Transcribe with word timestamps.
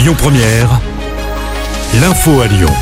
Lyon 0.00 0.14
Première, 0.16 0.80
l'info 2.00 2.40
à 2.40 2.46
Lyon. 2.46 2.72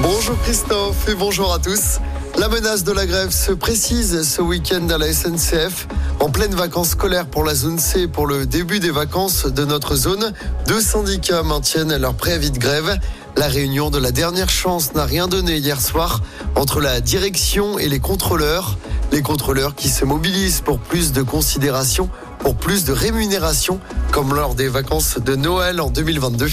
Bonjour 0.00 0.40
Christophe 0.42 1.06
et 1.06 1.14
bonjour 1.14 1.52
à 1.52 1.58
tous. 1.58 1.98
La 2.38 2.48
menace 2.48 2.82
de 2.82 2.92
la 2.92 3.04
grève 3.04 3.30
se 3.30 3.52
précise 3.52 4.22
ce 4.22 4.40
week-end 4.40 4.88
à 4.88 4.96
la 4.96 5.12
SNCF. 5.12 5.86
En 6.18 6.30
pleine 6.30 6.54
vacances 6.54 6.92
scolaires 6.92 7.26
pour 7.26 7.44
la 7.44 7.54
zone 7.54 7.78
C 7.78 8.08
pour 8.08 8.26
le 8.26 8.46
début 8.46 8.80
des 8.80 8.90
vacances 8.90 9.44
de 9.44 9.66
notre 9.66 9.96
zone, 9.96 10.32
deux 10.66 10.80
syndicats 10.80 11.42
maintiennent 11.42 11.94
leur 11.94 12.14
préavis 12.14 12.50
de 12.50 12.58
grève. 12.58 12.98
La 13.36 13.46
réunion 13.46 13.90
de 13.90 13.98
la 13.98 14.12
dernière 14.12 14.48
chance 14.48 14.94
n'a 14.94 15.04
rien 15.04 15.28
donné 15.28 15.58
hier 15.58 15.78
soir 15.78 16.22
entre 16.56 16.80
la 16.80 17.02
direction 17.02 17.78
et 17.78 17.88
les 17.88 18.00
contrôleurs. 18.00 18.78
Les 19.14 19.22
contrôleurs 19.22 19.76
qui 19.76 19.88
se 19.90 20.04
mobilisent 20.04 20.60
pour 20.60 20.80
plus 20.80 21.12
de 21.12 21.22
considération 21.22 22.10
pour 22.40 22.56
plus 22.56 22.84
de 22.84 22.92
rémunération, 22.92 23.78
comme 24.10 24.34
lors 24.34 24.56
des 24.56 24.66
vacances 24.66 25.18
de 25.18 25.36
Noël 25.36 25.80
en 25.80 25.88
2022. 25.88 26.48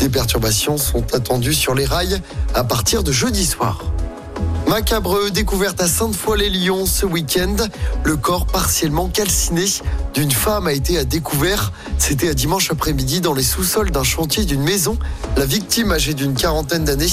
Des 0.00 0.08
perturbations 0.08 0.76
sont 0.76 1.14
attendues 1.14 1.54
sur 1.54 1.72
les 1.76 1.84
rails 1.84 2.20
à 2.52 2.64
partir 2.64 3.04
de 3.04 3.12
jeudi 3.12 3.46
soir. 3.46 3.84
Macabre 4.66 5.30
découverte 5.30 5.80
à 5.80 5.86
Sainte-Foy-les-Lyons 5.86 6.84
ce 6.84 7.06
week-end. 7.06 7.56
Le 8.02 8.16
corps 8.16 8.46
partiellement 8.46 9.08
calciné 9.08 9.66
d'une 10.12 10.32
femme 10.32 10.66
a 10.66 10.72
été 10.72 10.98
à 10.98 11.04
découvert. 11.04 11.72
C'était 11.96 12.28
à 12.28 12.34
dimanche 12.34 12.72
après-midi 12.72 13.20
dans 13.20 13.34
les 13.34 13.44
sous-sols 13.44 13.92
d'un 13.92 14.04
chantier 14.04 14.44
d'une 14.44 14.62
maison. 14.62 14.98
La 15.36 15.46
victime, 15.46 15.92
âgée 15.92 16.14
d'une 16.14 16.34
quarantaine 16.34 16.84
d'années, 16.84 17.06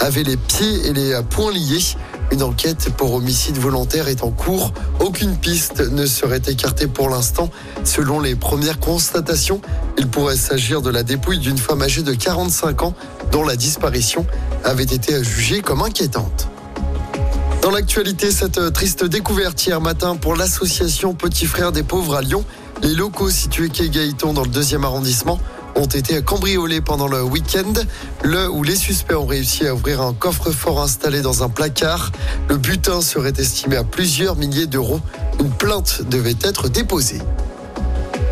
avait 0.00 0.24
les 0.24 0.36
pieds 0.36 0.86
et 0.86 0.92
les 0.92 1.20
poings 1.30 1.52
liés. 1.52 1.96
Une 2.32 2.42
enquête 2.42 2.90
pour 2.96 3.14
homicide 3.14 3.58
volontaire 3.58 4.08
est 4.08 4.22
en 4.22 4.30
cours. 4.30 4.72
Aucune 5.00 5.36
piste 5.36 5.80
ne 5.80 6.06
serait 6.06 6.42
écartée 6.46 6.86
pour 6.86 7.08
l'instant. 7.08 7.50
Selon 7.84 8.20
les 8.20 8.36
premières 8.36 8.78
constatations, 8.78 9.60
il 9.98 10.06
pourrait 10.06 10.36
s'agir 10.36 10.80
de 10.80 10.90
la 10.90 11.02
dépouille 11.02 11.38
d'une 11.38 11.58
femme 11.58 11.82
âgée 11.82 12.02
de 12.02 12.14
45 12.14 12.82
ans 12.82 12.94
dont 13.32 13.44
la 13.44 13.56
disparition 13.56 14.26
avait 14.64 14.84
été 14.84 15.22
jugée 15.24 15.60
comme 15.60 15.82
inquiétante. 15.82 16.48
Dans 17.62 17.70
l'actualité, 17.70 18.30
cette 18.30 18.72
triste 18.72 19.04
découverte 19.04 19.66
hier 19.66 19.80
matin 19.80 20.16
pour 20.16 20.34
l'association 20.34 21.14
Petit 21.14 21.46
Frère 21.46 21.72
des 21.72 21.82
Pauvres 21.82 22.16
à 22.16 22.22
Lyon. 22.22 22.44
Les 22.82 22.94
locaux 22.94 23.28
situés 23.28 23.68
quai 23.68 23.90
Gaëton 23.90 24.32
dans 24.32 24.42
le 24.42 24.48
deuxième 24.48 24.84
arrondissement 24.84 25.38
ont 25.80 25.86
été 25.86 26.20
cambriolés 26.22 26.82
pendant 26.82 27.08
le 27.08 27.22
week-end, 27.22 27.72
le 28.22 28.50
où 28.50 28.62
les 28.62 28.76
suspects 28.76 29.14
ont 29.14 29.26
réussi 29.26 29.66
à 29.66 29.74
ouvrir 29.74 30.02
un 30.02 30.12
coffre-fort 30.12 30.82
installé 30.82 31.22
dans 31.22 31.42
un 31.42 31.48
placard. 31.48 32.12
Le 32.48 32.58
butin 32.58 33.00
serait 33.00 33.32
estimé 33.38 33.76
à 33.76 33.84
plusieurs 33.84 34.36
milliers 34.36 34.66
d'euros. 34.66 35.00
Une 35.38 35.50
plainte 35.50 36.02
devait 36.10 36.36
être 36.42 36.68
déposée. 36.68 37.20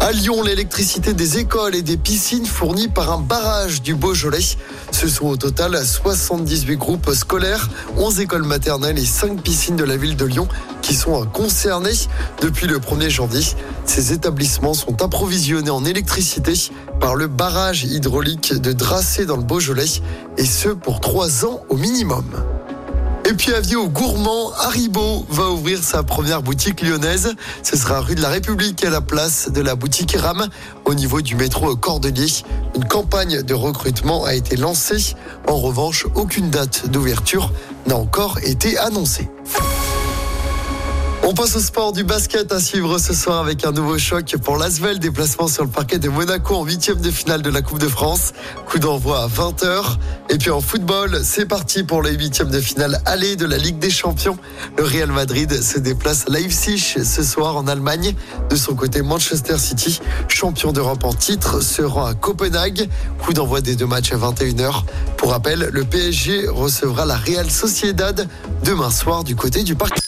À 0.00 0.12
Lyon, 0.12 0.42
l'électricité 0.42 1.14
des 1.14 1.38
écoles 1.38 1.74
et 1.74 1.82
des 1.82 1.96
piscines 1.96 2.46
fournies 2.46 2.88
par 2.88 3.10
un 3.10 3.18
barrage 3.18 3.82
du 3.82 3.94
Beaujolais. 3.94 4.38
Ce 4.92 5.08
sont 5.08 5.26
au 5.26 5.36
total 5.36 5.84
78 5.84 6.76
groupes 6.76 7.12
scolaires, 7.14 7.68
11 7.96 8.20
écoles 8.20 8.44
maternelles 8.44 8.98
et 8.98 9.04
5 9.04 9.40
piscines 9.42 9.76
de 9.76 9.84
la 9.84 9.96
ville 9.96 10.16
de 10.16 10.24
Lyon 10.24 10.48
qui 10.88 10.94
sont 10.94 11.26
concernés 11.26 11.92
depuis 12.40 12.66
le 12.66 12.78
1er 12.78 13.10
janvier. 13.10 13.42
Ces 13.84 14.14
établissements 14.14 14.72
sont 14.72 15.02
approvisionnés 15.02 15.68
en 15.68 15.84
électricité 15.84 16.54
par 16.98 17.14
le 17.14 17.26
barrage 17.26 17.84
hydraulique 17.84 18.54
de 18.54 18.72
Dracé 18.72 19.26
dans 19.26 19.36
le 19.36 19.42
Beaujolais 19.42 20.00
et 20.38 20.46
ce 20.46 20.70
pour 20.70 21.00
3 21.00 21.44
ans 21.44 21.60
au 21.68 21.76
minimum. 21.76 22.24
Et 23.28 23.34
puis 23.34 23.52
avis 23.52 23.76
aux 23.76 23.90
gourmands, 23.90 24.50
Haribo 24.56 25.26
va 25.28 25.50
ouvrir 25.50 25.84
sa 25.84 26.02
première 26.02 26.40
boutique 26.40 26.80
lyonnaise. 26.80 27.34
Ce 27.62 27.76
sera 27.76 28.00
rue 28.00 28.14
de 28.14 28.22
la 28.22 28.30
République 28.30 28.82
à 28.82 28.88
la 28.88 29.02
place 29.02 29.50
de 29.50 29.60
la 29.60 29.74
boutique 29.74 30.16
Ram 30.18 30.48
au 30.86 30.94
niveau 30.94 31.20
du 31.20 31.36
métro 31.36 31.76
Cordelier. 31.76 32.32
Une 32.74 32.86
campagne 32.86 33.42
de 33.42 33.52
recrutement 33.52 34.24
a 34.24 34.32
été 34.32 34.56
lancée. 34.56 35.14
En 35.46 35.56
revanche, 35.56 36.06
aucune 36.14 36.48
date 36.48 36.88
d'ouverture 36.88 37.52
n'a 37.86 37.96
encore 37.96 38.38
été 38.42 38.78
annoncée. 38.78 39.28
On 41.30 41.34
passe 41.34 41.56
au 41.56 41.60
sport 41.60 41.92
du 41.92 42.04
basket 42.04 42.50
à 42.52 42.58
suivre 42.58 42.96
ce 42.96 43.12
soir 43.12 43.40
avec 43.40 43.62
un 43.66 43.70
nouveau 43.70 43.98
choc 43.98 44.34
pour 44.42 44.56
l'Asvel. 44.56 44.98
Déplacement 44.98 45.46
sur 45.46 45.62
le 45.62 45.68
parquet 45.68 45.98
de 45.98 46.08
Monaco 46.08 46.54
en 46.54 46.64
huitième 46.64 47.02
de 47.02 47.10
finale 47.10 47.42
de 47.42 47.50
la 47.50 47.60
Coupe 47.60 47.80
de 47.80 47.86
France. 47.86 48.32
Coup 48.66 48.78
d'envoi 48.78 49.24
à 49.24 49.28
20h. 49.28 49.98
Et 50.30 50.38
puis 50.38 50.48
en 50.48 50.62
football, 50.62 51.20
c'est 51.22 51.44
parti 51.44 51.82
pour 51.82 52.00
les 52.00 52.14
huitièmes 52.14 52.48
de 52.48 52.62
finale 52.62 53.02
aller 53.04 53.36
de 53.36 53.44
la 53.44 53.58
Ligue 53.58 53.78
des 53.78 53.90
Champions. 53.90 54.38
Le 54.78 54.84
Real 54.84 55.12
Madrid 55.12 55.52
se 55.62 55.78
déplace 55.78 56.24
à 56.28 56.32
Leipzig 56.32 56.96
ce 57.04 57.22
soir 57.22 57.58
en 57.58 57.66
Allemagne. 57.66 58.14
De 58.48 58.56
son 58.56 58.74
côté, 58.74 59.02
Manchester 59.02 59.58
City, 59.58 60.00
champion 60.28 60.72
d'Europe 60.72 61.04
en 61.04 61.12
titre, 61.12 61.62
se 61.62 61.82
rend 61.82 62.06
à 62.06 62.14
Copenhague. 62.14 62.88
Coup 63.18 63.34
d'envoi 63.34 63.60
des 63.60 63.76
deux 63.76 63.84
matchs 63.84 64.14
à 64.14 64.16
21h. 64.16 64.82
Pour 65.18 65.32
rappel, 65.32 65.68
le 65.74 65.84
PSG 65.84 66.48
recevra 66.48 67.04
la 67.04 67.16
Real 67.16 67.50
Sociedad 67.50 68.26
demain 68.64 68.90
soir 68.90 69.24
du 69.24 69.36
côté 69.36 69.62
du 69.62 69.74
parc. 69.74 70.07